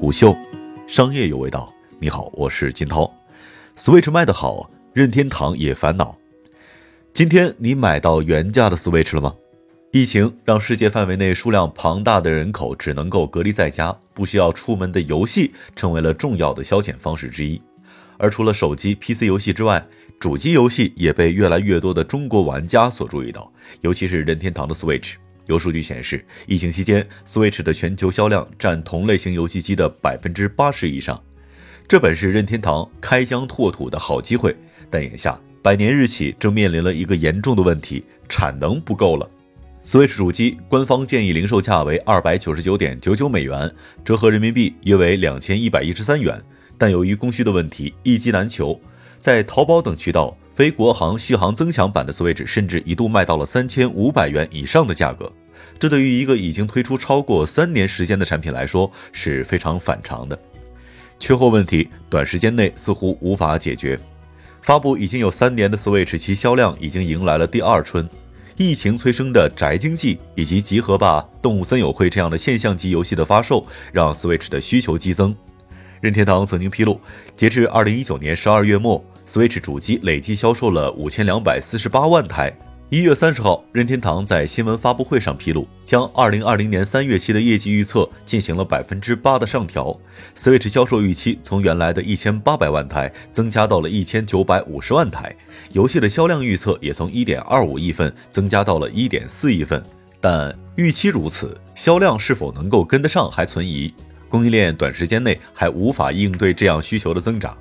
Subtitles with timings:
[0.00, 0.34] 虎嗅，
[0.86, 1.70] 商业有味道。
[1.98, 3.12] 你好，我是金涛。
[3.76, 6.16] Switch 卖得好，任天堂也烦恼。
[7.12, 9.34] 今天你买到原价的 Switch 了吗？
[9.92, 17.60] 疫情让世界范围内数量庞大的人口只能够隔离在家，不需要出门的游戏成为了重要的消遣方式之一。
[18.16, 19.86] 而除了手机、PC 游戏之外，
[20.18, 25.16] 主机游戏也被越来越多的中国玩家所注意到，尤其是任天堂的 Switch。
[25.50, 31.20] 有数据显示，疫情期间，Switch 的全球销量占同类型游戏机的百分之八十以上。
[31.88, 34.56] 这本是任天堂开疆拓土的好机会，
[34.88, 39.28] 但眼下百年日企正面临了一个严重的问题：产能不够了。
[39.84, 43.68] Switch 主机官方建议零售价为二百九十九点九九美元，
[44.04, 46.40] 折合人民币约为两千一百一十三元。
[46.78, 48.80] 但由于供需的问题，一机难求，
[49.18, 55.30] 在淘宝等渠道，非国行续航增强版的 Switch 甚至一度卖到了三千五百元以上的价格。
[55.78, 60.38] 这对于一个已经推出超过三年时间的产品来说是非常反常的。
[61.18, 63.98] 缺货问题短时间内似乎无法解决。
[64.62, 68.08] 发布已经有三年的 Switch，其销量已经迎来了第二春。
[68.56, 75.34] 疫情催生的宅经济以及集合吧、动物森友会这样的现象级游戏的发售，让 Switch 的需求激增。
[76.02, 77.00] 任天堂曾经披露，
[77.36, 82.52] 截至二零一九年十二月末，Switch 主机累计销售了五千两百四十八万台。
[82.90, 89.96] 一月三十号，任天堂在新闻发布会上披露，将二零二零年三月期的业绩预测进行了百分之八的上调。
[90.36, 95.32] Switch 销售预期从原来的一千八百万台增加到了一千九百五十万台，
[95.72, 99.80] 游戏的销量预测也从一点二五亿份增加到了一点四亿份。
[100.20, 103.94] 但预期如此，销量是否能够跟得上还存疑，
[104.28, 107.56] 供应链短时间内还无法应对这样需求的增长。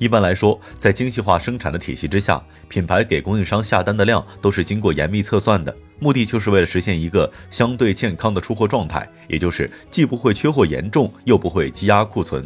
[0.00, 12.42] 一般来说，在精细化生产的体系之下，品牌给供应商下单的量都是经过严密测算的，目的就是为了实现一个相对健康的出货状态，也就是既不会缺货严重，又不会积压库存。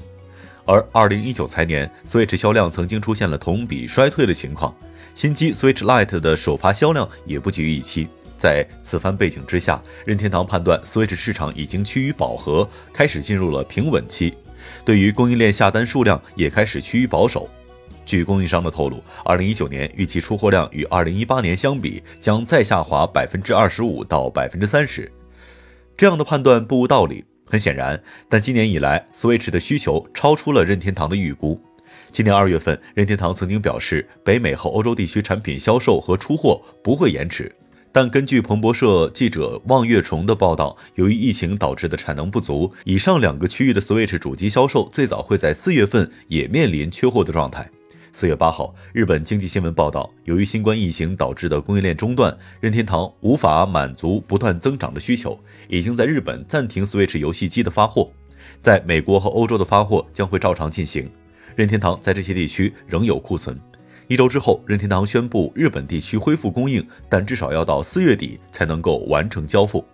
[0.64, 4.74] 而二零一九财年，Switch 销量曾经出现了同比衰退的情况，
[5.14, 8.08] 新机 Switch Lite 的首发销量也不及预期。
[8.36, 14.34] 在此番背景之下，任天堂判断 Switch 市场已经趋于饱和，开始进入了平稳期。
[14.84, 17.48] 对于供应链下单数量也开始趋于保守。
[18.06, 25.10] 据供应商的透露，二零一九年预期出货量与二零一八年相比将再下滑百分之二十五到百分之三十。
[25.96, 27.24] 这样的判断不无道理。
[27.46, 31.60] 很显然，但今年以来，Switch 的需求超出了任天堂的预估。
[32.10, 37.54] 今年二月份，任天堂曾经表示，北美和欧洲地区产品销售和出货不会延迟。
[37.94, 47.70] 但根据彭博社记者望月虫的报道，由于疫情导致的产能不足，以上两个区域的 Switch 主机销售最早会在四月份也面临缺货的状态。
[48.12, 55.38] 四月八号，日本经济新闻报道，由于新冠疫情导致的供应链中断，任天堂无法满足不断增长的需求，
[55.68, 58.10] 已经在日本暂停 Switch 游戏机的发货，
[58.60, 61.08] 在美国和欧洲的发货将会照常进行。
[61.54, 63.56] 任天堂在这些地区仍有库存。
[64.06, 69.84] 一周之后，任天堂宣布日本地区恢复供应，但至少要到四月底才能够完成交付。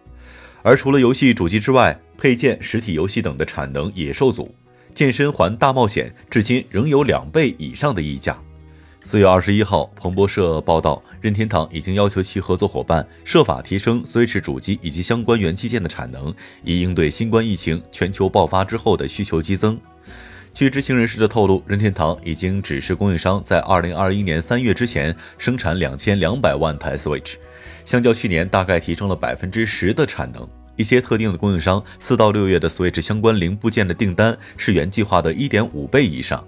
[0.63, 4.55] 而除了游戏主机之外，配件、实体游戏等的产能也受阻。
[4.95, 8.37] 健身环大冒险至今仍有两倍以上的溢价。
[9.03, 19.81] 四月二十一号，彭博社报道，任天堂已经要求其合作伙伴设法提升 Switch 主机以及相关元器件的产能，以应对新冠疫情全球爆发之后的需求激增。
[20.53, 27.35] 据知情人士的透露，任天堂已经指示供应商在二零二一年三月之前生产两千两百万台 Switch，
[27.85, 30.47] 相较去年大概提升了百分之十的产能。
[30.77, 36.45] 一些特定的供应商四到六月的 Switch 相关零部件的订单是原计划的一点五倍以上。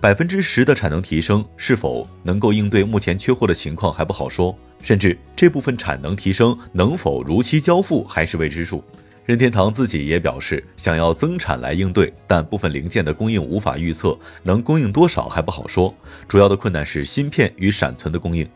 [0.00, 8.84] 百分之十的产能提升是否能够应对目前缺货的情况还不好说，甚至这部分产能提升能否如期交付还是未知数。
[9.26, 15.92] 任天堂自己也表示想要增产来应对，但部分零件的供应无法预测，能供应多少还不好说。
[16.28, 18.48] 主要的困难是芯片与闪存的供应。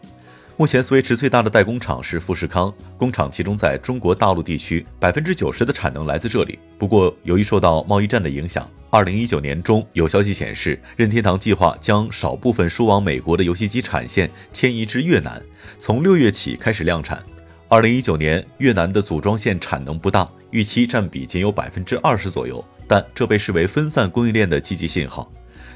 [0.56, 6.56] 目前，Switch 最大的代工厂是富士康，工厂集中在中国大陆地区，百分之九十的产能来自这里。
[6.78, 15.42] 不过，由于受到贸易战的影响，二零一九年中有消息显示，任天堂计划将少部分输往美国的游戏机产线迁移至越南，
[15.80, 17.20] 从六月起开始量产。
[17.68, 20.30] 二零一九年，越南的组装线产能不大。
[20.50, 25.30] 预期占比仅有百分之二十左右，但这被视为分散供应链的积极信号。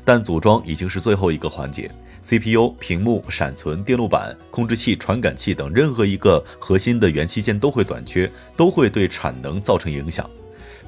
[0.05, 1.91] 但组装已经是最后一个环节
[2.23, 10.29] ，CPU、屏幕、闪存、电路板、控制器、传感器等任何一个核心的元器件都会短缺，都会对产能造成影响。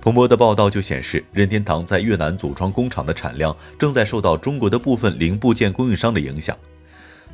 [0.00, 6.56] 彭博的报道就显示，任天堂在越南组装工厂的产量正在受到中国的部分零部件供应商的影响。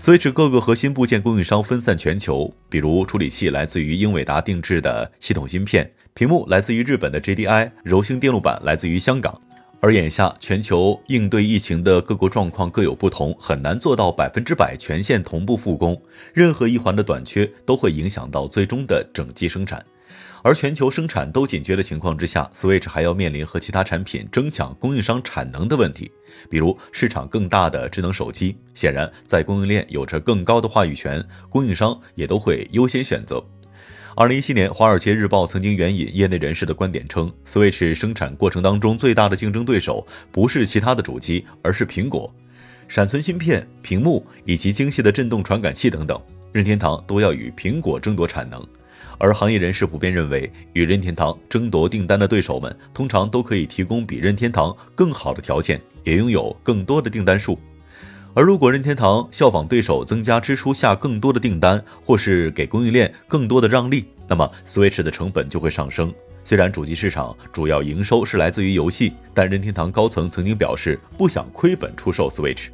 [0.03, 5.89] Switch 各个核心部件供应商分散全球，比如处理器来自于英伟达定制的系统芯片。
[6.13, 9.41] 屏幕来自于日本的 JDI，柔性电路板来自于香港，
[9.79, 15.97] 而眼下全球应对疫情的各国状况各有不同，很难做到百分之百全线同步复工。
[16.35, 19.87] 任何一环的短缺都会影响到最终的整机生产。
[20.43, 26.11] 而全球生产都紧缺的情况之下，Switch 还要面临和其他产品争抢供应商产能的问题。
[26.49, 33.43] 比如市场更大的智能手机，显然在供应链有着更高的话语权，供应商也都会优先选择。
[34.15, 42.31] 二零一七年，《华尔街日报》曾经援引业内人士的观点称，Switch 生产过程当中最大的竞争对手不是其他的主机，而是苹果。
[42.89, 46.21] 闪存芯片、屏幕以及精细的振动传感器等等，
[46.53, 48.63] 任天堂都要与苹果争夺产能。
[49.19, 57.59] 而行业人士普遍认为，与任天堂争夺订单的对手们，通常都可以提供比任天堂更好的条件，也拥有更多的订单数。
[58.35, 66.13] 而如果任天堂效仿对手增加支出下更多的订单，或是给供应链更多的让利，那么 Switch 的成本就会上升。
[66.45, 72.69] 虽然主机市场主要营收是来自于游戏，但任天堂高层曾经表示不想亏本出售 Switch。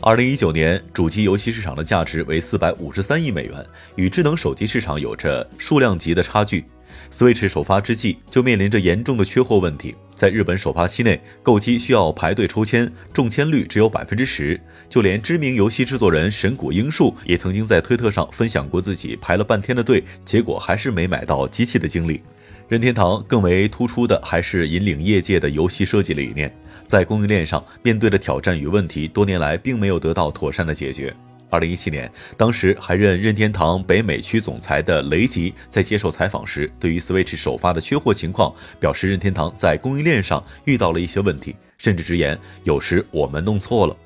[0.00, 3.64] 二零一九年主机游戏市场的价值为四百五十三亿美元，
[3.96, 6.64] 与智能手机市场有着数量级的差距。
[7.10, 9.94] Switch 首发之际就面临着严重的缺货问题。
[10.14, 14.60] 在日本首发期内，购机需要排队抽签，中签率只有百分之十。
[14.88, 22.22] 就连知名游戏制作人神谷英树也曾经在推特上分享过自己排了半天的队，结果还是没买到机器的经历。
[22.66, 26.50] 任天堂更为突出的还是引领业界的游戏设计理念，
[26.86, 31.14] 在供应链上面对的挑战与问题，多年来并没有得到妥善的解决。
[31.50, 43.96] 二零一七年，当时还任任天堂北美区总裁的雷吉在接受采访时，对于 Switch 首发的缺货情况表示，任天堂在供应链上遇到了一些问题，甚至直言有时我们弄错了。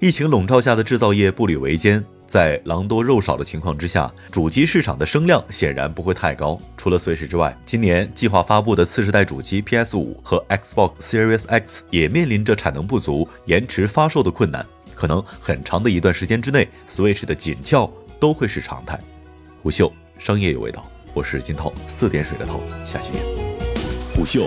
[0.00, 6.60] 疫情笼罩下的制造业步履维艰，在狼多肉少的情况之下，主机市场的声量显然不会太高。
[6.76, 14.64] 除了 Switch 之外，今年计划发布的次世代主机 PS 五和 Xbox Series X 也面临着产能不足、延迟发售的困难。
[14.94, 17.90] 可能很长的一段时间之内，Switch 的紧俏
[18.20, 19.00] 都会是常态。
[19.62, 23.22] 虎嗅商业有味道，我是金涛，四点水的涛，下期见。
[24.14, 24.46] 虎嗅